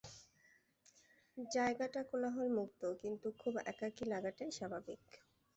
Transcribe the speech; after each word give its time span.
জায়গাটা 1.37 2.01
কোলাহলমুক্ত, 2.03 2.81
কিন্তু 3.01 3.27
খুব 3.39 3.53
একাকী 3.65 4.03
লাগাটাই 4.05 4.51
স্বাভাবিক। 4.51 5.03